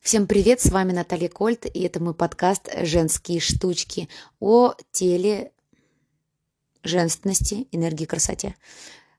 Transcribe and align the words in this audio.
Всем 0.00 0.26
привет, 0.26 0.60
с 0.60 0.70
вами 0.70 0.92
Наталья 0.92 1.28
Кольт, 1.28 1.66
и 1.66 1.82
это 1.82 2.02
мой 2.02 2.14
подкаст 2.14 2.70
«Женские 2.82 3.38
штучки» 3.40 4.08
о 4.40 4.74
теле, 4.92 5.52
женственности, 6.82 7.68
энергии, 7.70 8.06
красоте. 8.06 8.54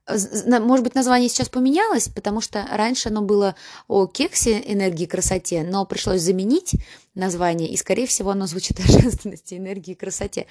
Может 0.08 0.84
быть, 0.84 0.96
название 0.96 1.30
сейчас 1.30 1.50
поменялось, 1.50 2.08
потому 2.10 2.42
что 2.42 2.68
раньше 2.72 3.10
оно 3.10 3.22
было 3.22 3.56
о 3.88 4.08
кексе, 4.08 4.62
энергии, 4.66 5.06
красоте, 5.06 5.64
но 5.64 5.86
пришлось 5.86 6.22
заменить 6.22 6.74
название, 7.14 7.70
и, 7.70 7.78
скорее 7.78 8.08
всего, 8.08 8.32
оно 8.32 8.48
звучит 8.48 8.80
о 8.80 8.84
женственности, 8.92 9.56
энергии, 9.56 9.94
красоте. 9.94 10.48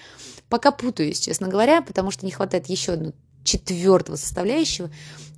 Пока 0.48 0.70
путаюсь, 0.70 1.18
честно 1.18 1.48
говоря, 1.48 1.82
потому 1.82 2.12
что 2.12 2.24
не 2.24 2.32
хватает 2.32 2.68
еще 2.68 2.92
одного 2.92 3.14
четвертого 3.44 4.16
составляющего. 4.16 4.90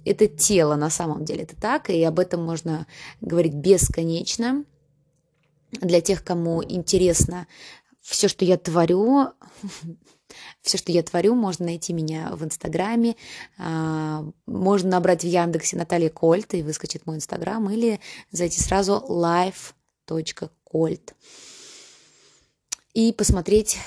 Это 0.05 0.27
тело 0.27 0.75
на 0.75 0.91
самом 0.91 1.25
деле, 1.25 1.45
это 1.45 1.57
так, 1.57 1.91
и 1.91 2.03
об 2.03 2.19
этом 2.19 2.45
можно 2.45 2.87
говорить 3.21 3.55
бесконечно 3.55 4.65
для 5.71 6.01
тех, 6.01 6.25
кому 6.25 6.63
интересно 6.63 7.47
все, 8.01 8.29
что 8.29 8.45
я 8.45 8.59
творю, 8.59 9.29
все, 10.63 10.77
что 10.77 10.93
я 10.93 11.03
творю, 11.03 11.35
можно 11.35 11.67
найти 11.67 11.93
меня 11.93 12.35
в 12.35 12.45
Инстаграме, 12.45 13.17
а, 13.59 14.25
можно 14.47 14.91
набрать 14.91 15.23
в 15.23 15.27
Яндексе 15.27 15.77
Наталья 15.77 16.11
Кольт 16.11 16.55
и 16.55 16.63
выскочит 16.63 17.07
мой 17.07 17.17
Инстаграм, 17.17 17.71
или 17.71 18.01
зайти 18.33 18.61
сразу 18.61 19.05
live.colt 19.09 21.15
и 22.95 23.13
посмотреть, 23.13 23.79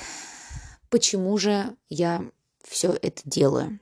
почему 0.89 1.37
же 1.37 1.75
я 1.89 2.23
все 2.67 2.97
это 3.01 3.21
делаю 3.25 3.79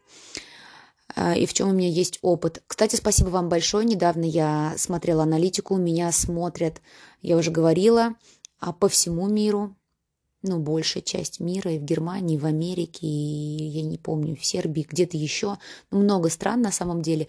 а, 1.15 1.35
и 1.35 1.45
в 1.45 1.53
чем 1.53 1.69
у 1.69 1.73
меня 1.73 1.89
есть 1.89 2.19
опыт. 2.21 2.63
Кстати, 2.67 2.95
спасибо 2.95 3.29
вам 3.29 3.49
большое. 3.49 3.85
Недавно 3.85 4.25
я 4.25 4.73
смотрела 4.77 5.23
аналитику, 5.23 5.77
меня 5.77 6.11
смотрят, 6.11 6.81
я 7.21 7.37
уже 7.37 7.51
говорила, 7.51 8.15
а 8.59 8.73
по 8.73 8.87
всему 8.87 9.27
миру, 9.27 9.75
ну, 10.41 10.59
большая 10.59 11.03
часть 11.03 11.39
мира, 11.39 11.71
и 11.71 11.79
в 11.79 11.83
Германии, 11.83 12.35
и 12.35 12.39
в 12.39 12.45
Америке, 12.45 13.05
и, 13.07 13.63
я 13.63 13.81
не 13.81 13.97
помню, 13.97 14.35
в 14.35 14.45
Сербии, 14.45 14.85
где-то 14.89 15.15
еще, 15.15 15.57
ну, 15.91 15.99
много 15.99 16.29
стран 16.29 16.61
на 16.61 16.71
самом 16.71 17.01
деле. 17.01 17.27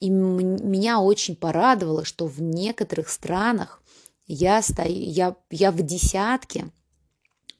И 0.00 0.08
меня 0.08 1.00
очень 1.00 1.36
порадовало, 1.36 2.04
что 2.04 2.26
в 2.26 2.40
некоторых 2.40 3.08
странах 3.08 3.82
я, 4.26 4.62
стою, 4.62 4.94
я, 4.94 5.36
я 5.50 5.70
в 5.72 5.82
десятке 5.82 6.70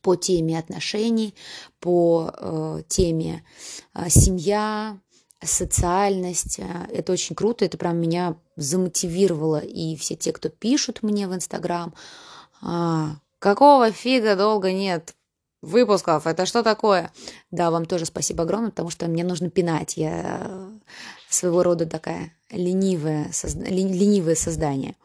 по 0.05 0.17
теме 0.17 0.59
отношений, 0.59 1.35
по 1.81 2.31
э, 2.37 2.83
теме 2.89 3.43
э, 3.95 4.11
семья, 4.11 4.99
социальность. 5.43 6.59
Э, 6.59 6.87
это 6.93 7.13
очень 7.15 7.35
круто, 7.35 7.65
это 7.65 7.79
прям 7.79 7.97
меня 7.97 8.37
замотивировало. 8.57 9.61
И 9.61 9.97
все 9.97 10.15
те, 10.15 10.33
кто 10.33 10.51
пишут 10.51 11.03
мне 11.03 11.27
в 11.27 11.35
Инстаграм, 11.35 11.95
а, 12.61 13.17
какого 13.39 13.91
фига 13.93 14.37
долго 14.37 14.73
нет 14.73 15.15
выпусков, 15.63 16.27
это 16.27 16.45
что 16.45 16.63
такое? 16.63 17.11
Да, 17.51 17.71
вам 17.71 17.87
тоже 17.87 18.05
спасибо 18.05 18.43
огромное, 18.43 18.71
потому 18.71 18.91
что 18.91 19.07
мне 19.07 19.25
нужно 19.25 19.49
пинать. 19.49 19.97
Я 19.97 20.71
своего 21.31 21.63
рода 21.63 21.87
такая 21.87 22.35
ленивая, 22.51 23.33
созда... 23.33 23.65
ленивое 23.65 24.35
создание. 24.35 24.97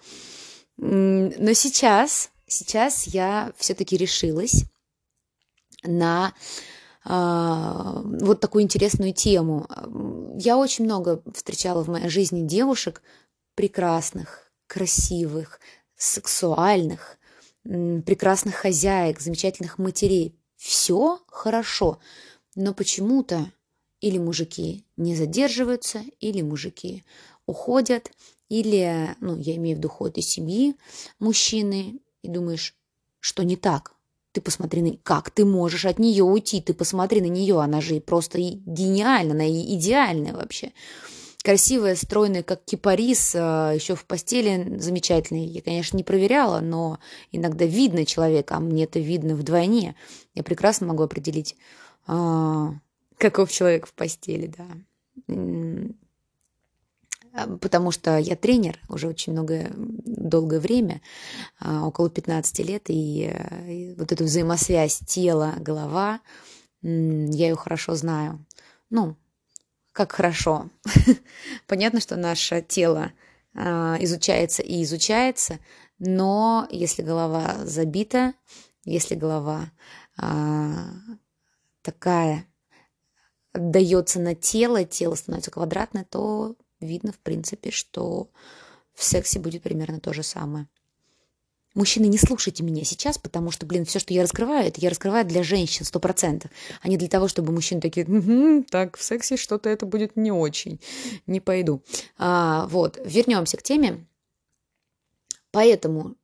Но 0.75 1.53
сейчас, 1.53 2.31
сейчас 2.47 3.07
я 3.07 3.53
все-таки 3.57 3.95
решилась 3.95 4.65
на 5.83 6.33
а, 7.05 8.01
вот 8.03 8.39
такую 8.39 8.63
интересную 8.63 9.13
тему. 9.13 9.67
Я 10.37 10.57
очень 10.57 10.85
много 10.85 11.23
встречала 11.33 11.83
в 11.83 11.89
моей 11.89 12.09
жизни 12.09 12.47
девушек 12.47 13.01
прекрасных, 13.55 14.51
красивых, 14.67 15.59
сексуальных, 15.95 17.17
прекрасных 17.63 18.55
хозяек, 18.55 19.19
замечательных 19.19 19.77
матерей. 19.77 20.35
Все 20.55 21.19
хорошо, 21.27 21.99
но 22.55 22.73
почему-то 22.73 23.51
или 24.01 24.17
мужики 24.17 24.85
не 24.97 25.15
задерживаются, 25.15 26.03
или 26.19 26.41
мужики 26.41 27.03
уходят, 27.45 28.11
или, 28.49 29.15
ну, 29.19 29.37
я 29.37 29.55
имею 29.55 29.75
в 29.75 29.79
виду 29.79 29.87
уход 29.87 30.17
из 30.17 30.27
семьи 30.27 30.75
мужчины, 31.19 31.99
и 32.21 32.27
думаешь, 32.27 32.75
что 33.19 33.43
не 33.43 33.55
так, 33.55 33.93
ты 34.39 34.41
посмотри 34.41 34.81
на... 34.81 34.97
Как 35.03 35.29
ты 35.29 35.45
можешь 35.45 35.85
от 35.85 35.99
нее 35.99 36.23
уйти? 36.23 36.61
Ты 36.61 36.73
посмотри 36.73 37.21
на 37.21 37.27
нее. 37.27 37.59
Она 37.59 37.81
же 37.81 37.99
просто 37.99 38.39
гениальна, 38.39 39.33
она 39.33 39.49
идеальная 39.49 40.33
вообще. 40.33 40.71
Красивая, 41.43 41.95
стройная, 41.95 42.43
как 42.43 42.63
кипарис, 42.63 43.33
а, 43.35 43.73
еще 43.73 43.95
в 43.95 44.05
постели 44.05 44.77
замечательная. 44.77 45.45
Я, 45.45 45.61
конечно, 45.61 45.97
не 45.97 46.03
проверяла, 46.03 46.59
но 46.59 46.99
иногда 47.31 47.65
видно 47.65 48.05
человека, 48.05 48.55
а 48.55 48.59
мне 48.59 48.85
это 48.85 48.99
видно 48.99 49.35
вдвойне. 49.35 49.95
Я 50.33 50.43
прекрасно 50.43 50.87
могу 50.87 51.03
определить, 51.03 51.55
а, 52.07 52.73
каков 53.17 53.51
человек 53.51 53.87
в 53.87 53.93
постели, 53.93 54.53
да. 54.57 54.65
А, 57.39 57.57
потому 57.57 57.91
что 57.91 58.17
я 58.17 58.35
тренер 58.35 58.79
уже 58.89 59.07
очень 59.07 59.33
много, 59.33 59.71
долгое 59.75 60.59
время, 60.59 61.01
а, 61.59 61.85
около 61.85 62.09
15 62.09 62.59
лет, 62.63 62.83
и, 62.87 63.31
э, 63.33 63.95
вот 63.95 64.11
эту 64.11 64.25
взаимосвязь 64.25 64.99
тела, 64.99 65.55
голова, 65.59 66.21
я 66.81 67.47
ее 67.47 67.55
хорошо 67.55 67.95
знаю. 67.95 68.45
Ну, 68.89 69.17
как 69.91 70.13
хорошо. 70.13 70.69
Понятно, 71.67 71.99
что 71.99 72.15
наше 72.15 72.61
тело 72.61 73.11
а, 73.53 73.97
изучается 73.99 74.63
и 74.63 74.83
изучается, 74.83 75.59
но 75.97 76.67
если 76.71 77.01
голова 77.01 77.65
забита, 77.65 78.33
если 78.85 79.15
голова 79.15 79.71
такая 81.81 82.45
отдается 83.53 84.19
на 84.19 84.35
тело, 84.35 84.83
тело 84.83 85.15
становится 85.15 85.51
квадратное, 85.51 86.05
то 86.09 86.55
видно, 86.79 87.11
в 87.11 87.19
принципе, 87.19 87.71
что 87.71 88.29
в 88.93 89.03
сексе 89.03 89.39
будет 89.39 89.63
примерно 89.63 89.99
то 89.99 90.13
же 90.13 90.23
самое. 90.23 90.67
Мужчины, 91.75 92.07
не 92.07 92.17
слушайте 92.17 92.63
меня 92.63 92.83
сейчас, 92.83 93.19
потому 93.19 93.51
что, 93.51 93.65
блин, 93.65 93.85
все, 93.85 93.99
что 93.99 94.13
я 94.13 94.23
раскрываю, 94.23 94.67
это 94.67 94.81
я 94.81 94.89
раскрываю 94.89 95.25
для 95.25 95.43
женщин 95.43 95.85
сто 95.85 95.99
процентов, 95.99 96.49
а 96.81 96.87
не 96.89 96.97
для 96.97 97.07
того, 97.07 97.27
чтобы 97.27 97.53
мужчины 97.53 97.79
такие, 97.79 98.07
угу, 98.07 98.65
так, 98.69 98.97
в 98.97 99.03
сексе 99.03 99.37
что-то 99.37 99.69
это 99.69 99.85
будет 99.85 100.15
не 100.15 100.31
очень, 100.31 100.79
не 101.27 101.39
пойду. 101.39 101.83
А, 102.17 102.65
вот, 102.67 102.99
вернемся 103.05 103.55
к 103.55 103.63
теме. 103.63 104.07
Поэтому 105.51 106.15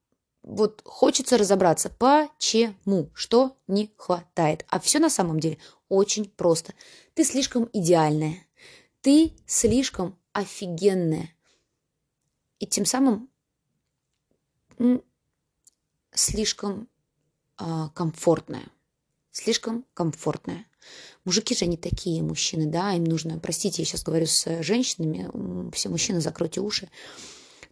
вот 0.42 0.82
хочется 0.84 1.38
разобраться, 1.38 1.90
почему, 1.90 3.10
что 3.14 3.58
не 3.68 3.92
хватает. 3.98 4.66
А 4.68 4.80
все 4.80 5.00
на 5.00 5.10
самом 5.10 5.40
деле 5.40 5.58
очень 5.90 6.26
просто. 6.26 6.74
Ты 7.14 7.24
слишком 7.24 7.70
идеальная. 7.72 8.38
Ты 9.02 9.34
слишком 9.46 10.18
офигенная. 10.36 11.30
И 12.60 12.68
тем 12.68 12.86
самым 12.86 13.30
слишком 16.12 16.90
э, 17.58 17.88
комфортная. 17.94 18.68
Слишком 19.32 19.86
комфортная. 19.94 20.66
Мужики 21.24 21.56
же 21.56 21.66
они 21.66 21.78
такие, 21.78 22.22
мужчины, 22.22 22.68
да, 22.68 22.94
им 22.94 23.06
нужно, 23.06 23.40
простите, 23.40 23.82
я 23.82 23.86
сейчас 23.86 24.04
говорю 24.04 24.26
с 24.26 24.62
женщинами, 24.62 25.72
все 25.72 25.90
мужчины, 25.90 26.20
закройте 26.20 26.60
уши, 26.62 26.90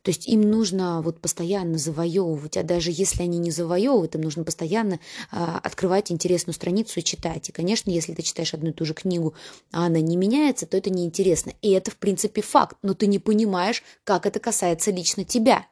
то 0.04 0.10
есть 0.10 0.28
им 0.28 0.42
нужно 0.42 1.02
вот 1.02 1.22
постоянно 1.22 1.78
завоевывать, 1.78 2.58
а 2.58 2.64
даже 2.64 2.92
если 2.92 3.24
они 3.24 3.38
не 3.38 3.52
завоевывают, 3.52 4.16
им 4.16 4.22
нужно 4.22 4.44
постоянно 4.44 5.00
а, 5.32 5.60
открывать 5.60 6.12
интересную 6.12 6.54
страницу 6.54 7.00
и 7.00 7.04
читать. 7.04 7.48
И, 7.48 7.52
конечно, 7.54 7.90
если 7.90 8.14
ты 8.14 8.22
читаешь 8.22 8.54
одну 8.54 8.72
и 8.72 8.74
ту 8.74 8.84
же 8.84 8.94
книгу, 8.94 9.34
а 9.72 9.86
она 9.86 10.02
не 10.02 10.18
меняется, 10.18 10.66
то 10.66 10.76
это 10.76 10.90
неинтересно. 10.90 11.54
И 11.62 11.72
это, 11.72 11.90
в 11.90 11.96
принципе, 11.96 12.42
факт, 12.42 12.78
но 12.82 12.94
ты 12.94 13.08
не 13.08 13.18
понимаешь, 13.18 13.82
как 14.04 14.26
это 14.26 14.42
касается 14.42 14.92
лично 14.92 15.24
тебя. 15.24 15.66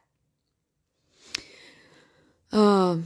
А, 2.50 2.98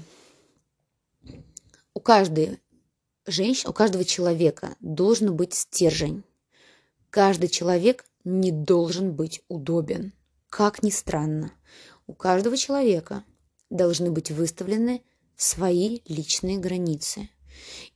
у 1.93 2.01
каждой 2.01 2.61
женщины, 3.27 3.71
у 3.71 3.73
каждого 3.73 4.05
человека 4.05 4.77
должен 4.79 5.35
быть 5.35 5.55
стержень. 5.55 6.23
Каждый 7.11 7.49
человек 7.49 8.05
не 8.23 8.53
должен 8.53 9.13
быть 9.13 9.43
удобен. 9.49 10.13
Как 10.49 10.83
ни 10.83 10.91
странно, 10.91 11.53
у 12.07 12.15
каждого 12.15 12.57
человека 12.57 13.25
должны 13.71 14.11
быть 14.11 14.31
выставлены 14.31 15.03
свои 15.37 16.01
личные 16.07 16.59
границы. 16.59 17.29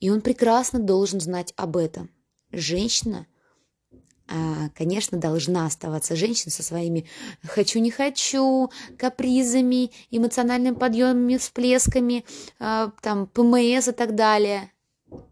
И 0.01 0.11
он 0.11 0.21
прекрасно 0.21 0.79
должен 0.79 1.21
знать 1.21 1.53
об 1.57 1.77
этом. 1.77 2.11
Женщина, 2.51 3.27
а, 4.27 4.69
конечно, 4.77 5.19
должна 5.19 5.67
оставаться 5.67 6.17
женщиной 6.17 6.51
со 6.51 6.63
своими 6.63 7.07
«хочу-не 7.43 7.91
хочу», 7.91 8.71
капризами, 8.99 9.91
эмоциональными 10.11 10.75
подъемами, 10.75 11.37
всплесками, 11.37 12.25
а, 12.59 12.93
там, 13.03 13.27
ПМС 13.27 13.89
и 13.89 13.93
так 13.93 14.15
далее 14.15 14.73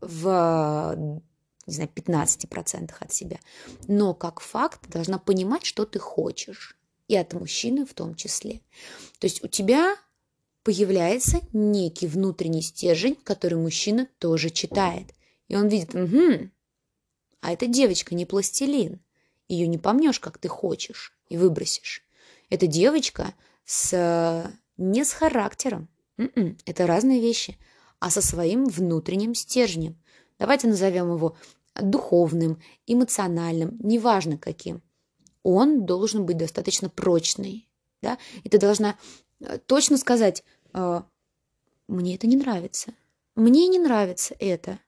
в 0.00 1.20
не 1.66 1.74
знаю, 1.74 1.90
15% 1.90 2.92
от 2.98 3.12
себя. 3.12 3.38
Но 3.86 4.14
как 4.14 4.40
факт 4.40 4.88
должна 4.88 5.18
понимать, 5.18 5.66
что 5.66 5.84
ты 5.84 5.98
хочешь 5.98 6.77
и 7.08 7.16
от 7.16 7.32
мужчины 7.32 7.84
в 7.84 7.94
том 7.94 8.14
числе. 8.14 8.60
То 9.18 9.26
есть 9.26 9.42
у 9.42 9.48
тебя 9.48 9.96
появляется 10.62 11.40
некий 11.52 12.06
внутренний 12.06 12.62
стержень, 12.62 13.16
который 13.24 13.58
мужчина 13.58 14.06
тоже 14.18 14.50
читает. 14.50 15.06
И 15.48 15.56
он 15.56 15.68
видит, 15.68 15.94
угу, 15.94 16.50
а 17.40 17.52
эта 17.52 17.66
девочка 17.66 18.14
не 18.14 18.26
пластилин. 18.26 19.00
Ее 19.48 19.66
не 19.66 19.78
помнешь, 19.78 20.20
как 20.20 20.38
ты 20.38 20.48
хочешь, 20.48 21.18
и 21.28 21.36
выбросишь. 21.36 22.02
Эта 22.50 22.66
девочка 22.66 23.34
с... 23.64 24.52
не 24.76 25.04
с 25.04 25.12
характером. 25.12 25.88
М-м, 26.18 26.58
это 26.66 26.86
разные 26.86 27.20
вещи, 27.20 27.56
а 28.00 28.10
со 28.10 28.20
своим 28.20 28.66
внутренним 28.66 29.34
стержнем. 29.34 29.96
Давайте 30.38 30.66
назовем 30.66 31.12
его 31.14 31.36
духовным, 31.80 32.60
эмоциональным, 32.86 33.78
неважно 33.80 34.36
каким. 34.36 34.82
Он 35.50 35.86
должен 35.86 36.26
быть 36.26 36.36
достаточно 36.36 36.90
прочный. 36.90 37.66
Да? 38.02 38.18
И 38.44 38.50
ты 38.50 38.58
должна 38.58 38.98
э, 39.40 39.56
точно 39.64 39.96
сказать, 39.96 40.44
э, 40.74 41.02
мне 41.88 42.16
это 42.16 42.26
не 42.26 42.36
нравится. 42.36 42.92
Мне 43.34 43.66
не 43.68 43.78
нравится 43.78 44.36
это. 44.38 44.78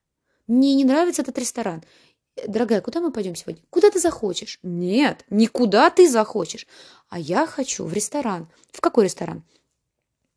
Мне 0.46 0.74
не 0.74 0.84
нравится 0.84 1.22
этот 1.22 1.38
ресторан. 1.38 1.82
Дорогая, 2.46 2.82
куда 2.82 3.00
мы 3.00 3.10
пойдем 3.10 3.34
сегодня? 3.36 3.62
Куда 3.70 3.90
ты 3.90 3.98
захочешь? 3.98 4.58
Нет, 4.62 5.24
никуда 5.30 5.88
ты 5.88 6.06
захочешь. 6.10 6.66
А 7.08 7.18
я 7.18 7.46
хочу 7.46 7.86
в 7.86 7.92
ресторан. 7.94 8.50
В 8.70 8.82
какой 8.82 9.04
ресторан? 9.04 9.42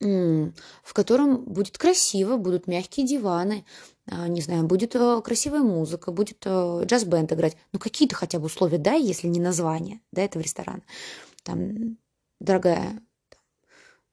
В 0.04 0.94
котором 0.94 1.44
будет 1.46 1.78
красиво, 1.78 2.38
будут 2.38 2.68
мягкие 2.68 3.06
диваны, 3.06 3.66
а, 4.06 4.28
не 4.28 4.42
знаю, 4.42 4.66
будет 4.66 4.96
э, 4.96 5.22
красивая 5.24 5.62
музыка, 5.62 6.12
будет 6.12 6.44
э, 6.46 6.84
джаз-бенд 6.86 7.32
играть. 7.32 7.56
Ну, 7.72 7.80
какие-то 7.80 8.16
хотя 8.16 8.40
бы 8.40 8.46
условия 8.46 8.78
дай, 8.78 9.02
если 9.02 9.28
не 9.28 9.40
название, 9.40 10.02
да, 10.12 10.22
этого 10.22 10.44
ресторана. 10.44 10.84
Там, 11.44 11.98
дорогая, 12.40 13.02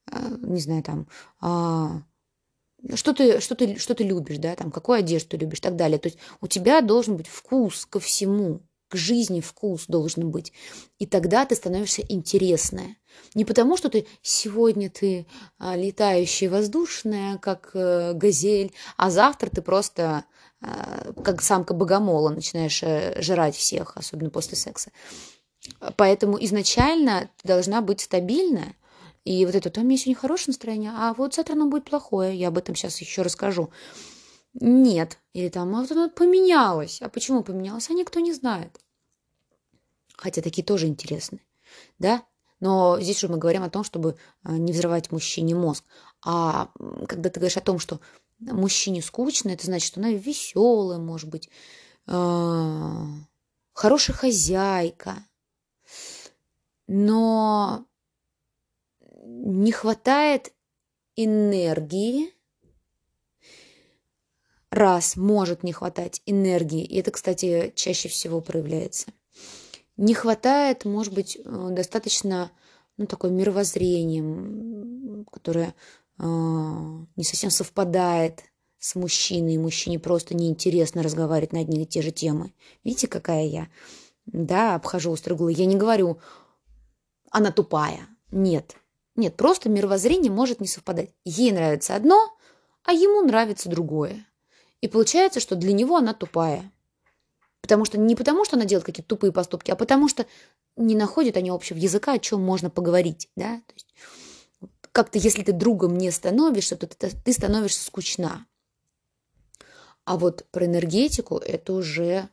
а, 0.09 0.29
не 0.41 0.61
знаю, 0.61 0.83
там, 0.83 1.07
а, 1.41 2.03
что 2.95 3.13
ты, 3.13 3.41
что, 3.41 3.55
ты, 3.55 3.77
что 3.77 3.93
ты 3.93 4.03
любишь, 4.03 4.37
да, 4.37 4.55
там, 4.55 4.71
какую 4.71 4.99
одежду 4.99 5.31
ты 5.31 5.37
любишь 5.37 5.59
и 5.59 5.61
так 5.61 5.75
далее. 5.75 5.99
То 5.99 6.07
есть 6.07 6.19
у 6.39 6.47
тебя 6.47 6.81
должен 6.81 7.17
быть 7.17 7.27
вкус 7.27 7.85
ко 7.85 7.99
всему, 7.99 8.61
к 8.91 8.97
жизни 8.97 9.39
вкус 9.39 9.85
должен 9.87 10.29
быть. 10.29 10.51
И 10.99 11.05
тогда 11.05 11.45
ты 11.45 11.55
становишься 11.55 12.03
интересная. 12.09 12.97
Не 13.33 13.45
потому, 13.45 13.77
что 13.77 13.89
ты 13.89 14.05
сегодня 14.21 14.89
ты 14.89 15.25
а, 15.57 15.77
летающая 15.77 16.49
воздушная, 16.49 17.37
как 17.37 17.71
э, 17.73 18.13
газель, 18.13 18.73
а 18.97 19.09
завтра 19.09 19.49
ты 19.49 19.61
просто 19.61 20.25
а, 20.61 21.13
как 21.23 21.41
самка 21.41 21.73
богомола 21.73 22.29
начинаешь 22.29 22.83
э, 22.83 23.21
жрать 23.21 23.55
всех, 23.55 23.95
особенно 23.95 24.29
после 24.29 24.57
секса. 24.57 24.91
Поэтому 25.95 26.37
изначально 26.43 27.29
ты 27.41 27.47
должна 27.47 27.81
быть 27.81 28.01
стабильная, 28.01 28.75
и 29.23 29.45
вот 29.45 29.55
это, 29.55 29.69
там 29.69 29.85
у 29.85 29.87
меня 29.87 29.97
сегодня 29.97 30.19
хорошее 30.19 30.47
настроение, 30.47 30.91
а 30.93 31.13
вот 31.13 31.35
завтра 31.35 31.53
оно 31.53 31.67
будет 31.67 31.85
плохое. 31.85 32.35
Я 32.35 32.49
об 32.49 32.57
этом 32.57 32.75
сейчас 32.75 32.99
еще 32.99 33.21
расскажу. 33.21 33.69
Нет. 34.53 35.17
Или 35.33 35.49
там, 35.49 35.75
а 35.75 35.81
вот 35.81 35.91
оно 35.91 36.09
поменялось. 36.09 37.01
А 37.01 37.09
почему 37.09 37.43
поменялось? 37.43 37.89
А 37.89 37.93
никто 37.93 38.19
не 38.19 38.33
знает. 38.33 38.79
Хотя 40.15 40.41
такие 40.41 40.63
тоже 40.63 40.87
интересны. 40.87 41.41
Да? 41.99 42.23
Но 42.59 42.99
здесь 42.99 43.19
же 43.19 43.27
мы 43.27 43.37
говорим 43.37 43.63
о 43.63 43.69
том, 43.69 43.83
чтобы 43.83 44.17
а, 44.43 44.57
не 44.57 44.71
взрывать 44.71 45.11
мужчине 45.11 45.55
мозг. 45.55 45.83
А 46.23 46.71
когда 47.07 47.29
ты 47.29 47.39
говоришь 47.39 47.57
о 47.57 47.61
том, 47.61 47.79
что 47.79 47.99
мужчине 48.39 49.01
скучно, 49.01 49.49
это 49.49 49.65
значит, 49.65 49.87
что 49.87 49.99
она 49.99 50.11
веселая, 50.11 50.99
может 50.99 51.29
быть, 51.29 51.49
а, 52.05 53.07
хорошая 53.73 54.15
хозяйка. 54.15 55.25
Но 56.87 57.85
не 59.23 59.71
хватает 59.71 60.53
энергии, 61.15 62.33
раз 64.71 65.17
может 65.17 65.63
не 65.63 65.73
хватать 65.73 66.21
энергии, 66.25 66.83
и 66.83 66.99
это, 66.99 67.11
кстати, 67.11 67.71
чаще 67.75 68.09
всего 68.09 68.41
проявляется. 68.41 69.07
Не 69.97 70.13
хватает, 70.13 70.85
может 70.85 71.13
быть, 71.13 71.37
э, 71.37 71.67
достаточно 71.71 72.51
ну, 72.97 73.05
такое 73.05 73.29
мировоззрение, 73.31 75.25
которое 75.31 75.75
э, 76.17 76.23
не 76.23 77.23
совсем 77.23 77.51
совпадает 77.51 78.43
с 78.79 78.95
мужчиной, 78.95 79.55
и 79.55 79.59
мужчине 79.59 79.99
просто 79.99 80.35
неинтересно 80.35 81.03
разговаривать 81.03 81.53
на 81.53 81.59
одни 81.59 81.83
и 81.83 81.85
те 81.85 82.01
же 82.01 82.11
темы. 82.11 82.53
Видите, 82.83 83.07
какая 83.07 83.45
я? 83.45 83.67
Да, 84.25 84.75
обхожу 84.75 85.11
острые 85.11 85.35
углы. 85.35 85.53
Я 85.53 85.65
не 85.65 85.75
говорю, 85.75 86.19
она 87.29 87.51
тупая. 87.51 88.07
Нет. 88.31 88.75
Нет, 89.15 89.35
просто 89.35 89.69
мировоззрение 89.69 90.31
может 90.31 90.61
не 90.61 90.67
совпадать. 90.67 91.11
Ей 91.25 91.51
нравится 91.51 91.95
одно, 91.95 92.35
а 92.83 92.93
ему 92.93 93.21
нравится 93.21 93.69
другое. 93.69 94.25
И 94.81 94.87
получается, 94.87 95.39
что 95.39 95.55
для 95.55 95.73
него 95.73 95.97
она 95.97 96.13
тупая. 96.13 96.71
Потому 97.61 97.85
что 97.85 97.99
не 97.99 98.15
потому, 98.15 98.43
что 98.43 98.57
она 98.57 98.65
делает 98.65 98.85
какие-то 98.85 99.07
тупые 99.07 99.31
поступки, 99.31 99.71
а 99.71 99.75
потому 99.75 100.09
что 100.09 100.25
не 100.75 100.95
находят 100.95 101.37
они 101.37 101.49
общего 101.51 101.77
языка, 101.77 102.13
о 102.13 102.19
чем 102.19 102.41
можно 102.41 102.69
поговорить. 102.69 103.29
Да? 103.35 103.57
То 103.67 103.73
есть, 103.75 103.93
как-то, 104.91 105.19
если 105.19 105.43
ты 105.43 105.53
другом 105.53 105.97
не 105.97 106.09
становишься, 106.11 106.75
то 106.75 106.87
ты, 106.87 107.09
ты 107.09 107.33
становишься 107.33 107.85
скучна. 107.85 108.45
А 110.03 110.17
вот 110.17 110.45
про 110.51 110.65
энергетику 110.65 111.37
это 111.37 111.73
уже 111.73 112.27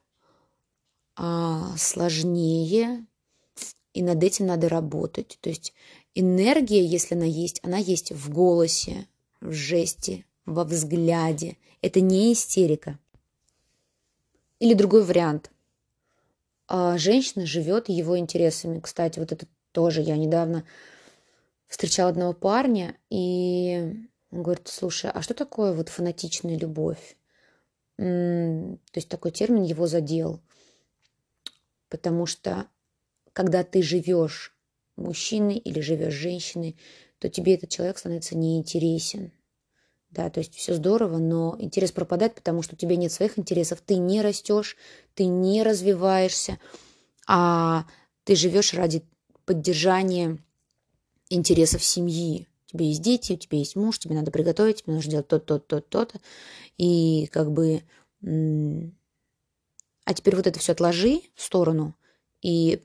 а, 1.16 1.76
сложнее, 1.76 3.06
и 3.92 4.02
над 4.02 4.22
этим 4.22 4.46
надо 4.46 4.68
работать. 4.68 5.38
То 5.40 5.50
есть 5.50 5.74
энергия, 6.14 6.84
если 6.84 7.14
она 7.14 7.26
есть, 7.26 7.60
она 7.62 7.76
есть 7.76 8.12
в 8.12 8.30
голосе, 8.30 9.06
в 9.40 9.52
жесте, 9.52 10.24
во 10.48 10.64
взгляде. 10.64 11.56
Это 11.82 12.00
не 12.00 12.32
истерика. 12.32 12.98
Или 14.58 14.74
другой 14.74 15.04
вариант. 15.04 15.50
А 16.66 16.98
женщина 16.98 17.46
живет 17.46 17.88
его 17.88 18.18
интересами. 18.18 18.80
Кстати, 18.80 19.18
вот 19.18 19.32
это 19.32 19.46
тоже 19.72 20.00
я 20.02 20.16
недавно 20.16 20.64
встречала 21.66 22.10
одного 22.10 22.32
парня, 22.32 22.96
и 23.10 23.94
он 24.30 24.42
говорит, 24.42 24.68
слушай, 24.68 25.10
а 25.10 25.22
что 25.22 25.34
такое 25.34 25.72
вот 25.72 25.90
фанатичная 25.90 26.58
любовь? 26.58 27.16
То 27.96 28.78
есть 28.94 29.08
такой 29.08 29.30
термин 29.30 29.62
его 29.62 29.86
задел. 29.86 30.40
Потому 31.88 32.26
что 32.26 32.66
когда 33.32 33.64
ты 33.64 33.82
живешь 33.82 34.54
мужчиной 34.96 35.58
или 35.58 35.80
живешь 35.80 36.14
женщиной, 36.14 36.76
то 37.18 37.28
тебе 37.28 37.54
этот 37.54 37.70
человек 37.70 37.98
становится 37.98 38.36
неинтересен. 38.36 39.32
Да, 40.10 40.30
то 40.30 40.40
есть 40.40 40.54
все 40.54 40.74
здорово, 40.74 41.18
но 41.18 41.54
интерес 41.58 41.92
пропадает, 41.92 42.34
потому 42.34 42.62
что 42.62 42.74
у 42.74 42.78
тебя 42.78 42.96
нет 42.96 43.12
своих 43.12 43.38
интересов, 43.38 43.82
ты 43.84 43.96
не 43.96 44.22
растешь, 44.22 44.76
ты 45.14 45.26
не 45.26 45.62
развиваешься, 45.62 46.58
а 47.26 47.84
ты 48.24 48.34
живешь 48.34 48.72
ради 48.72 49.04
поддержания 49.44 50.38
интересов 51.28 51.84
семьи. 51.84 52.48
У 52.66 52.70
тебя 52.70 52.86
есть 52.86 53.02
дети, 53.02 53.32
у 53.32 53.36
тебя 53.36 53.58
есть 53.58 53.76
муж, 53.76 53.98
тебе 53.98 54.14
надо 54.14 54.30
приготовить, 54.30 54.82
тебе 54.82 54.94
нужно 54.94 55.10
делать 55.10 55.28
то-то, 55.28 55.58
то-то, 55.58 55.80
то-то. 55.80 56.20
И 56.76 57.26
как 57.32 57.50
бы... 57.52 57.82
А 60.04 60.14
теперь 60.14 60.36
вот 60.36 60.46
это 60.46 60.58
все 60.58 60.72
отложи 60.72 61.20
в 61.34 61.42
сторону 61.42 61.94
и 62.40 62.82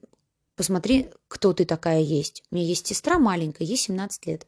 посмотри, 0.56 1.10
кто 1.28 1.54
ты 1.54 1.66
такая 1.66 2.02
есть. 2.02 2.44
У 2.52 2.56
меня 2.56 2.66
есть 2.66 2.86
сестра 2.86 3.18
маленькая, 3.18 3.66
ей 3.66 3.78
17 3.78 4.26
лет. 4.28 4.48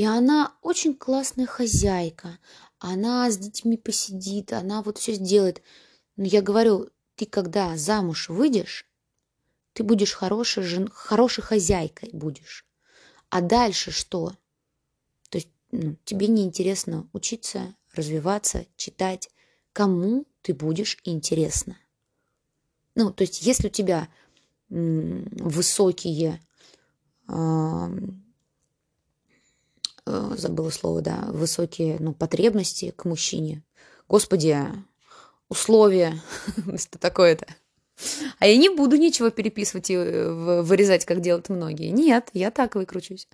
И 0.00 0.04
она 0.06 0.54
очень 0.62 0.94
классная 0.94 1.44
хозяйка. 1.44 2.38
Она 2.78 3.30
с 3.30 3.36
детьми 3.36 3.76
посидит, 3.76 4.50
она 4.54 4.80
вот 4.80 4.96
все 4.96 5.12
сделает. 5.12 5.60
Но 6.16 6.24
я 6.24 6.40
говорю, 6.40 6.88
ты 7.16 7.26
когда 7.26 7.76
замуж 7.76 8.30
выйдешь, 8.30 8.86
ты 9.74 9.82
будешь 9.82 10.14
хорошей, 10.14 10.62
жен... 10.62 10.88
хорошей 10.88 11.44
хозяйкой 11.44 12.08
будешь. 12.14 12.64
А 13.28 13.42
дальше 13.42 13.90
что? 13.90 14.30
То 15.28 15.36
есть 15.36 15.50
ну, 15.70 15.94
тебе 16.06 16.28
неинтересно 16.28 17.06
учиться, 17.12 17.74
развиваться, 17.92 18.64
читать. 18.76 19.28
Кому 19.74 20.24
ты 20.40 20.54
будешь 20.54 20.96
интересна? 21.04 21.76
Ну, 22.94 23.12
то 23.12 23.20
есть 23.20 23.42
если 23.42 23.66
у 23.66 23.70
тебя 23.70 24.08
высокие, 24.70 26.40
э, 27.28 27.88
забыла 30.06 30.70
слово, 30.70 31.02
да, 31.02 31.24
высокие 31.28 31.96
ну, 32.00 32.12
потребности 32.12 32.92
к 32.96 33.04
мужчине. 33.04 33.62
Господи, 34.08 34.66
условия, 35.48 36.20
что 36.76 36.98
такое-то. 36.98 37.46
А 38.38 38.46
я 38.46 38.56
не 38.56 38.70
буду 38.70 38.96
ничего 38.96 39.30
переписывать 39.30 39.90
и 39.90 39.94
э, 39.94 40.62
вырезать, 40.62 41.04
как 41.04 41.20
делают 41.20 41.50
многие. 41.50 41.90
Нет, 41.90 42.30
я 42.32 42.50
так 42.50 42.74
выкручусь. 42.74 43.28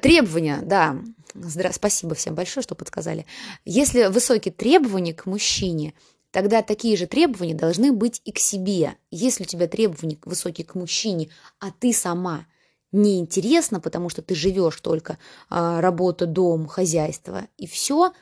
Требования, 0.00 0.60
да. 0.62 0.96
Здра... 1.34 1.72
Спасибо 1.72 2.14
всем 2.14 2.34
большое, 2.34 2.62
что 2.62 2.74
подсказали. 2.74 3.26
Если 3.64 4.06
высокие 4.06 4.52
требования 4.52 5.14
к 5.14 5.26
мужчине– 5.26 5.94
Тогда 6.36 6.60
такие 6.60 6.98
же 6.98 7.06
требования 7.06 7.54
должны 7.54 7.92
быть 7.92 8.20
и 8.26 8.30
к 8.30 8.38
себе. 8.38 8.96
Если 9.10 9.44
у 9.44 9.46
тебя 9.46 9.68
требования 9.68 10.18
высокие 10.22 10.66
к 10.66 10.74
мужчине, 10.74 11.30
а 11.60 11.70
ты 11.70 11.94
сама 11.94 12.44
неинтересно, 12.92 13.80
потому 13.80 14.08
что 14.08 14.22
ты 14.22 14.34
живешь 14.34 14.80
только 14.80 15.18
а, 15.48 15.80
работа, 15.80 16.26
дом, 16.26 16.66
хозяйство 16.66 17.48
и 17.56 17.66
все, 17.66 18.12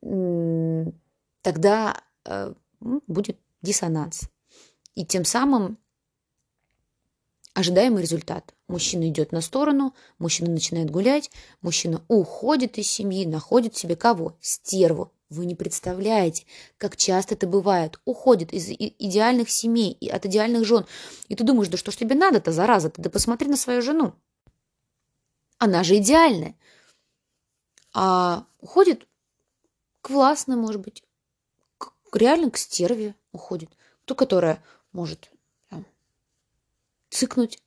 тогда 0.00 2.00
а, 2.24 2.54
будет 2.80 3.38
диссонанс. 3.62 4.22
И 4.94 5.04
тем 5.04 5.24
самым 5.24 5.78
ожидаемый 7.54 8.02
результат. 8.02 8.52
Мужчина 8.68 9.08
идет 9.08 9.32
на 9.32 9.40
сторону, 9.40 9.94
мужчина 10.18 10.50
начинает 10.50 10.90
гулять, 10.90 11.30
мужчина 11.62 12.04
уходит 12.08 12.78
из 12.78 12.90
семьи, 12.90 13.24
находит 13.24 13.76
себе 13.76 13.96
кого? 13.96 14.36
Стерву. 14.40 15.12
Вы 15.34 15.46
не 15.46 15.54
представляете, 15.54 16.46
как 16.78 16.96
часто 16.96 17.34
это 17.34 17.46
бывает. 17.46 18.00
Уходит 18.04 18.52
из 18.52 18.68
идеальных 18.70 19.50
семей, 19.50 19.92
и 19.92 20.08
от 20.08 20.26
идеальных 20.26 20.64
жен. 20.64 20.86
И 21.28 21.34
ты 21.34 21.42
думаешь, 21.42 21.68
да 21.68 21.76
что 21.76 21.90
ж 21.90 21.96
тебе 21.96 22.14
надо-то, 22.14 22.52
зараза? 22.52 22.90
Ты 22.90 23.02
да 23.02 23.10
посмотри 23.10 23.48
на 23.48 23.56
свою 23.56 23.82
жену. 23.82 24.14
Она 25.58 25.82
же 25.82 25.96
идеальная. 25.96 26.56
А 27.92 28.46
уходит 28.60 29.08
к 30.00 30.10
властной, 30.10 30.56
может 30.56 30.80
быть, 30.80 31.02
к, 31.78 31.92
реально 32.12 32.50
к 32.50 32.56
стерве 32.56 33.14
уходит. 33.32 33.70
Ту, 34.04 34.14
которая 34.14 34.62
может 34.92 35.30
там, 35.68 35.84
цыкнуть. 37.10 37.58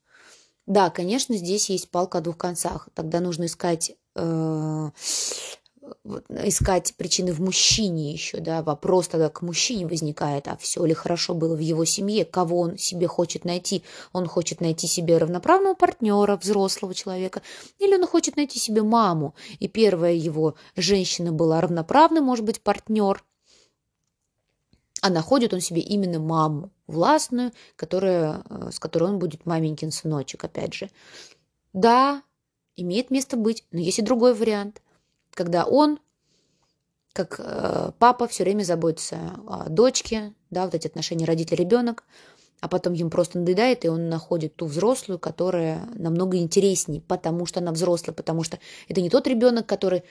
Да, 0.66 0.90
конечно, 0.90 1.36
здесь 1.36 1.70
есть 1.70 1.90
палка 1.90 2.20
о 2.20 2.22
двух 2.22 2.38
концах. 2.38 2.90
Тогда 2.94 3.20
нужно 3.20 3.46
искать 3.46 3.96
э, 4.16 4.90
искать 6.30 6.94
причины 6.96 7.34
в 7.34 7.40
мужчине 7.40 8.12
еще, 8.12 8.40
да, 8.40 8.62
вопрос 8.62 9.08
тогда 9.08 9.30
к 9.30 9.42
мужчине 9.42 9.86
возникает, 9.86 10.48
а 10.48 10.58
все 10.58 10.86
ли 10.86 10.94
хорошо 10.94 11.34
было 11.34 11.56
в 11.56 11.60
его 11.60 11.86
семье, 11.86 12.26
кого 12.26 12.60
он 12.62 12.78
себе 12.78 13.08
хочет 13.08 13.46
найти. 13.46 13.84
Он 14.14 14.28
хочет 14.28 14.62
найти 14.62 14.88
себе 14.88 15.18
равноправного 15.18 15.76
партнера, 15.76 16.38
взрослого 16.38 16.94
человека, 16.94 17.42
или 17.80 17.96
он 17.96 18.06
хочет 18.08 18.38
найти 18.38 18.60
себе 18.60 18.84
маму. 18.84 19.36
И 19.60 19.68
первая 19.68 20.14
его 20.14 20.56
женщина 20.76 21.32
была 21.32 21.62
равноправный, 21.62 22.22
может 22.22 22.46
быть, 22.46 22.62
партнер, 22.62 23.24
а 25.02 25.10
находит 25.10 25.54
он 25.54 25.62
себе 25.62 25.82
именно 25.82 26.20
маму, 26.20 26.72
властную, 26.88 27.52
которая, 27.76 28.44
э, 28.50 28.72
с 28.72 28.80
которой 28.80 29.06
он 29.12 29.20
будет 29.20 29.46
маменькин 29.46 29.92
сыночек, 29.92 30.44
опять 30.44 30.74
же. 30.74 30.90
Да, 31.72 32.24
имеет 32.76 33.12
место 33.12 33.38
быть, 33.38 33.64
но 33.72 33.80
есть 33.80 34.00
и 34.00 34.02
другой 34.02 34.34
вариант– 34.34 34.82
когда 35.38 35.66
он, 35.66 36.00
как 37.14 37.36
э, 37.38 37.92
папа, 38.00 38.28
все 38.28 38.44
время 38.44 38.64
заботится 38.64 39.40
о 39.48 39.70
дочке, 39.70 40.34
да, 40.50 40.66
вот 40.66 40.74
эти 40.74 40.88
отношения 40.88 41.26
родитель-ребенок, 41.26 42.04
а 42.60 42.68
потом 42.68 42.94
ему 42.94 43.12
просто 43.12 43.38
надоедает, 43.38 43.86
и 43.86 43.88
он 43.88 44.10
находит 44.10 44.56
ту 44.56 44.66
взрослую, 44.66 45.20
которая 45.20 45.86
намного 45.94 46.38
интереснее, 46.38 47.02
потому 47.02 47.46
что 47.46 47.60
она 47.60 47.72
взрослая, 47.72 48.16
потому 48.16 48.42
что 48.42 48.58
это 48.88 49.00
не 49.00 49.12
тот 49.12 49.28
ребенок, 49.28 49.68
который, 49.68 50.04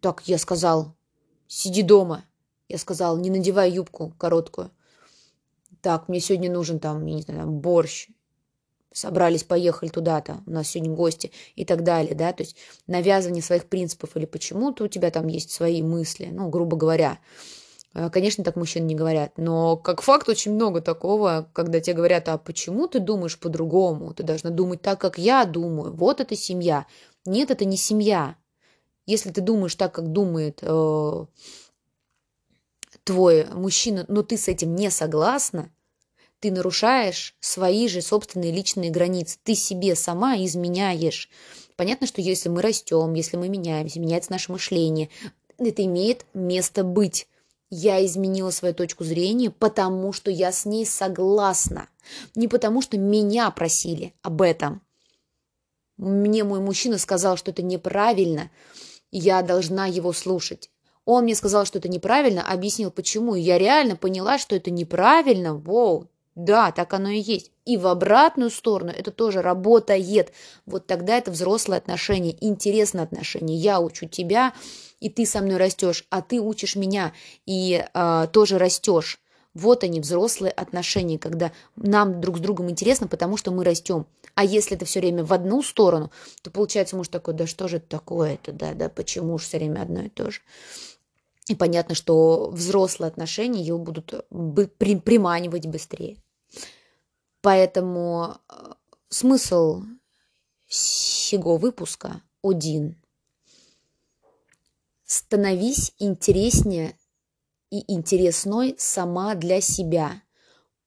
так, 0.00 0.22
я 0.26 0.36
сказал, 0.36 0.96
сиди 1.46 1.82
дома, 1.82 2.24
я 2.68 2.78
сказал, 2.78 3.16
не 3.18 3.30
надевай 3.30 3.70
юбку 3.70 4.14
короткую, 4.18 4.72
так, 5.80 6.08
мне 6.08 6.18
сегодня 6.18 6.50
нужен 6.50 6.80
там, 6.80 7.06
не 7.06 7.22
знаю, 7.22 7.46
борщ, 7.52 8.08
собрались, 8.92 9.44
поехали 9.44 9.88
туда-то, 9.88 10.42
у 10.46 10.50
нас 10.50 10.68
сегодня 10.68 10.94
гости 10.94 11.32
и 11.54 11.64
так 11.64 11.82
далее, 11.82 12.14
да, 12.14 12.32
то 12.32 12.42
есть 12.42 12.56
навязывание 12.86 13.42
своих 13.42 13.66
принципов 13.66 14.16
или 14.16 14.24
почему-то 14.24 14.84
у 14.84 14.88
тебя 14.88 15.10
там 15.10 15.26
есть 15.26 15.50
свои 15.50 15.82
мысли, 15.82 16.28
ну, 16.32 16.48
грубо 16.48 16.76
говоря. 16.76 17.18
Э, 17.96 18.10
конечно, 18.10 18.44
так 18.44 18.56
мужчины 18.56 18.84
не 18.84 18.94
говорят, 18.94 19.32
но 19.36 19.76
как 19.76 20.02
факт 20.02 20.28
очень 20.28 20.54
много 20.54 20.80
такого, 20.80 21.48
когда 21.52 21.80
тебе 21.80 21.96
говорят, 21.96 22.28
а 22.28 22.38
почему 22.38 22.88
ты 22.88 23.00
думаешь 23.00 23.38
по-другому? 23.38 24.12
Ты 24.12 24.22
должна 24.22 24.50
думать 24.50 24.82
так, 24.82 25.00
как 25.00 25.18
я 25.18 25.44
думаю. 25.44 25.94
Вот 25.94 26.20
это 26.20 26.36
семья. 26.36 26.86
Нет, 27.24 27.50
это 27.50 27.64
не 27.64 27.76
семья. 27.76 28.36
Если 29.06 29.30
ты 29.30 29.40
думаешь 29.40 29.74
так, 29.76 29.92
как 29.94 30.12
думает 30.12 30.58
э, 30.62 31.26
твой 33.04 33.46
мужчина, 33.52 34.04
но 34.08 34.22
ты 34.22 34.36
с 34.36 34.48
этим 34.48 34.74
не 34.74 34.90
согласна, 34.90 35.70
ты 36.46 36.52
нарушаешь 36.52 37.34
свои 37.40 37.88
же 37.88 38.00
собственные 38.00 38.52
личные 38.52 38.92
границы. 38.92 39.36
Ты 39.42 39.56
себе 39.56 39.96
сама 39.96 40.36
изменяешь. 40.36 41.28
Понятно, 41.74 42.06
что 42.06 42.20
если 42.20 42.48
мы 42.48 42.62
растем, 42.62 43.14
если 43.14 43.36
мы 43.36 43.48
меняемся, 43.48 43.98
меняется 43.98 44.30
наше 44.30 44.52
мышление, 44.52 45.10
это 45.58 45.84
имеет 45.84 46.24
место 46.34 46.84
быть. 46.84 47.26
Я 47.68 48.04
изменила 48.06 48.50
свою 48.50 48.74
точку 48.74 49.02
зрения, 49.02 49.50
потому 49.50 50.12
что 50.12 50.30
я 50.30 50.52
с 50.52 50.66
ней 50.66 50.86
согласна. 50.86 51.88
Не 52.36 52.46
потому 52.46 52.80
что 52.80 52.96
меня 52.96 53.50
просили 53.50 54.14
об 54.22 54.40
этом. 54.40 54.82
Мне 55.96 56.44
мой 56.44 56.60
мужчина 56.60 56.96
сказал, 56.98 57.36
что 57.36 57.50
это 57.50 57.62
неправильно, 57.62 58.52
я 59.10 59.42
должна 59.42 59.86
его 59.86 60.12
слушать. 60.12 60.70
Он 61.06 61.24
мне 61.24 61.34
сказал, 61.34 61.66
что 61.66 61.78
это 61.78 61.88
неправильно, 61.88 62.48
объяснил, 62.48 62.92
почему. 62.92 63.34
И 63.34 63.40
я 63.40 63.58
реально 63.58 63.96
поняла, 63.96 64.38
что 64.38 64.54
это 64.54 64.70
неправильно. 64.70 65.56
Воу, 65.56 66.08
да, 66.36 66.70
так 66.70 66.92
оно 66.92 67.08
и 67.08 67.18
есть. 67.18 67.50
И 67.64 67.78
в 67.78 67.86
обратную 67.86 68.50
сторону 68.50 68.92
это 68.92 69.10
тоже 69.10 69.40
работает. 69.42 70.32
Вот 70.66 70.86
тогда 70.86 71.16
это 71.16 71.30
взрослые 71.30 71.78
отношения, 71.78 72.36
интересные 72.40 73.02
отношения. 73.02 73.56
Я 73.56 73.80
учу 73.80 74.06
тебя, 74.06 74.52
и 75.00 75.08
ты 75.08 75.24
со 75.26 75.40
мной 75.40 75.56
растешь, 75.56 76.04
а 76.10 76.20
ты 76.20 76.38
учишь 76.40 76.76
меня 76.76 77.12
и 77.46 77.82
э, 77.92 78.26
тоже 78.32 78.58
растешь. 78.58 79.18
Вот 79.54 79.82
они, 79.82 80.00
взрослые 80.00 80.52
отношения, 80.52 81.18
когда 81.18 81.50
нам 81.76 82.20
друг 82.20 82.36
с 82.36 82.40
другом 82.40 82.68
интересно, 82.68 83.08
потому 83.08 83.38
что 83.38 83.50
мы 83.50 83.64
растем. 83.64 84.06
А 84.34 84.44
если 84.44 84.76
это 84.76 84.84
все 84.84 85.00
время 85.00 85.24
в 85.24 85.32
одну 85.32 85.62
сторону, 85.62 86.12
то 86.42 86.50
получается 86.50 86.94
муж 86.94 87.08
такой, 87.08 87.32
да 87.32 87.46
что 87.46 87.66
же 87.66 87.78
это 87.78 87.88
такое-то, 87.88 88.52
да, 88.52 88.74
да, 88.74 88.90
почему 88.90 89.38
же 89.38 89.44
все 89.44 89.56
время 89.56 89.80
одно 89.80 90.02
и 90.02 90.08
то 90.10 90.30
же. 90.30 90.40
И 91.48 91.54
понятно, 91.54 91.94
что 91.94 92.50
взрослые 92.50 93.08
отношения 93.08 93.62
его 93.62 93.78
будут 93.78 94.12
приманивать 94.76 95.66
быстрее. 95.66 96.18
Поэтому 97.46 98.40
э, 98.48 98.72
смысл 99.08 99.84
сего 100.66 101.58
выпуска 101.58 102.20
один. 102.42 103.00
Становись 105.04 105.94
интереснее 106.00 106.98
и 107.70 107.84
интересной 107.86 108.74
сама 108.78 109.36
для 109.36 109.60
себя. 109.60 110.24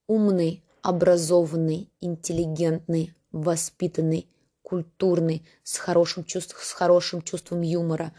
Умный, 0.06 0.62
образованный, 0.82 1.94
интеллигентный, 2.02 3.14
воспитанный, 3.32 4.28
культурный, 4.62 5.48
с 5.64 5.78
хорошим, 5.78 6.26
чувств, 6.26 6.62
с 6.62 6.74
хорошим 6.74 7.22
чувством 7.22 7.62
юмора, 7.62 8.14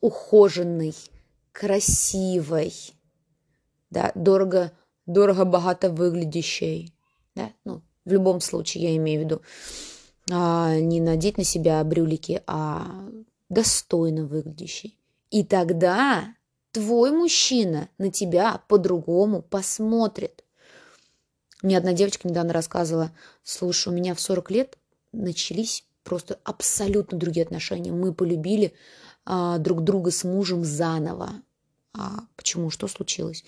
ухоженный, 0.00 0.96
красивой, 1.52 2.74
да, 3.90 4.10
дорого, 4.16 4.72
дорого-богато 5.06 5.88
выглядящей, 5.88 6.95
да, 7.36 7.52
ну, 7.64 7.82
в 8.04 8.12
любом 8.12 8.40
случае, 8.40 8.84
я 8.84 8.96
имею 8.96 9.20
в 9.20 9.24
виду, 9.24 9.42
а, 10.30 10.74
не 10.76 11.00
надеть 11.00 11.38
на 11.38 11.44
себя 11.44 11.84
брюлики, 11.84 12.42
а 12.46 13.08
достойно 13.48 14.26
выглядящий. 14.26 14.98
И 15.30 15.44
тогда 15.44 16.34
твой 16.72 17.12
мужчина 17.12 17.88
на 17.98 18.10
тебя 18.10 18.62
по-другому 18.68 19.42
посмотрит. 19.42 20.44
Мне 21.62 21.78
одна 21.78 21.92
девочка 21.92 22.28
недавно 22.28 22.52
рассказывала, 22.52 23.12
слушай, 23.42 23.88
у 23.88 23.92
меня 23.96 24.14
в 24.14 24.20
40 24.20 24.50
лет 24.50 24.78
начались 25.12 25.84
просто 26.02 26.38
абсолютно 26.44 27.18
другие 27.18 27.44
отношения. 27.44 27.92
Мы 27.92 28.14
полюбили 28.14 28.72
а, 29.24 29.58
друг 29.58 29.82
друга 29.82 30.10
с 30.10 30.24
мужем 30.24 30.64
заново. 30.64 31.30
А 31.92 32.20
почему? 32.36 32.70
Что 32.70 32.88
случилось? 32.88 33.44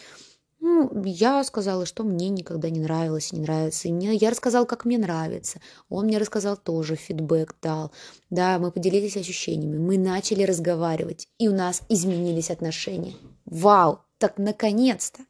Ну, 0.60 1.04
я 1.04 1.44
сказала, 1.44 1.86
что 1.86 2.02
мне 2.02 2.28
никогда 2.30 2.68
не 2.68 2.80
нравилось, 2.80 3.32
не 3.32 3.40
нравится. 3.40 3.88
И 3.88 3.92
мне, 3.92 4.14
я 4.14 4.30
рассказала, 4.30 4.64
как 4.64 4.84
мне 4.84 4.98
нравится. 4.98 5.60
Он 5.88 6.06
мне 6.06 6.18
рассказал 6.18 6.56
тоже, 6.56 6.96
фидбэк 6.96 7.54
дал. 7.62 7.92
Да, 8.28 8.58
мы 8.58 8.72
поделились 8.72 9.16
ощущениями. 9.16 9.78
Мы 9.78 9.98
начали 9.98 10.42
разговаривать. 10.42 11.28
И 11.38 11.48
у 11.48 11.54
нас 11.54 11.82
изменились 11.88 12.50
отношения. 12.50 13.14
Вау! 13.44 14.00
Так 14.18 14.38
наконец-то! 14.38 15.22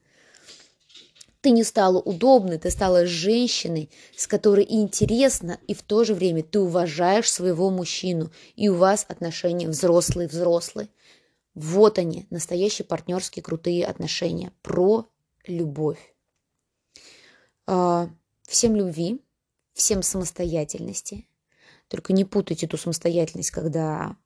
Ты 1.40 1.50
не 1.50 1.62
стала 1.62 1.99
удобной, 1.99 2.58
ты 2.58 2.70
стала 2.70 3.06
женщиной, 3.06 3.90
с 4.16 4.26
которой 4.26 4.66
интересно, 4.68 5.58
и 5.68 5.75
в 5.75 5.82
то 5.82 6.02
же 6.02 6.14
время 6.14 6.42
ты 6.42 6.58
уважаешь 6.58 7.30
своего 7.30 7.70
мужчину, 7.70 8.32
и 8.56 8.68
у 8.68 8.75
вас 8.75 9.06
отношения 9.08 9.68
взрослые-взрослые. 9.68 10.88
Вот 11.54 11.99
они, 11.99 12.26
настоящие 12.30 12.87
партнерские 12.87 13.42
крутые 13.42 13.87
отношения. 13.87 14.52
Про 14.62 15.08
любовь. 15.47 16.14
А, 17.66 18.09
всем 18.42 18.76
любви, 18.76 19.21
всем 19.73 20.02
самостоятельности. 20.02 21.26
Только 21.88 22.12
не 22.12 22.25
путайте 22.25 22.66
эту 22.66 22.76
самостоятельность, 22.76 23.50
когда 23.50 24.16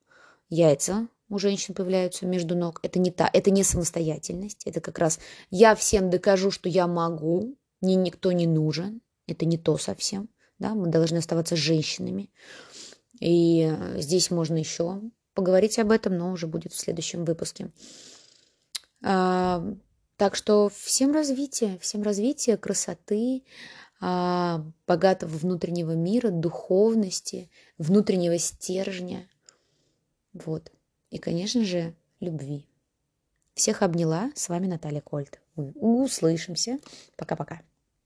яйца 0.48 1.08
у 1.28 1.38
женщин 1.38 1.74
появляются 1.74 2.26
между 2.26 2.56
ног. 2.56 2.80
Это 2.82 2.98
не 2.98 3.10
та, 3.10 3.28
это 3.32 3.50
не 3.50 3.62
самостоятельность. 3.62 4.66
Это 4.66 4.80
как 4.80 4.98
раз 4.98 5.18
я 5.50 5.74
всем 5.74 6.10
докажу, 6.10 6.50
что 6.50 6.68
я 6.68 6.86
могу, 6.86 7.56
мне 7.80 7.94
никто 7.94 8.32
не 8.32 8.46
нужен. 8.46 9.00
Это 9.26 9.46
не 9.46 9.56
то 9.56 9.78
совсем. 9.78 10.28
да, 10.58 10.74
мы 10.74 10.88
должны 10.88 11.18
оставаться 11.18 11.56
женщинами. 11.56 12.30
И 13.20 13.72
здесь 13.96 14.30
можно 14.30 14.56
еще 14.56 15.00
поговорить 15.34 15.78
об 15.78 15.90
этом, 15.90 16.18
но 16.18 16.32
уже 16.32 16.46
будет 16.46 16.72
в 16.72 16.78
следующем 16.78 17.24
выпуске. 17.24 17.70
Так 20.16 20.34
что 20.36 20.68
всем 20.68 21.12
развития, 21.12 21.78
всем 21.80 22.02
развития, 22.02 22.56
красоты, 22.56 23.42
а, 24.00 24.64
богатого 24.86 25.30
внутреннего 25.30 25.92
мира, 25.92 26.30
духовности, 26.30 27.50
внутреннего 27.78 28.38
стержня. 28.38 29.28
Вот. 30.32 30.70
И, 31.10 31.18
конечно 31.18 31.64
же, 31.64 31.94
любви. 32.20 32.66
Всех 33.54 33.82
обняла. 33.82 34.32
С 34.34 34.48
вами 34.48 34.66
Наталья 34.66 35.00
Кольт. 35.00 35.40
Услышимся. 35.56 36.78
Пока-пока. 37.16 37.62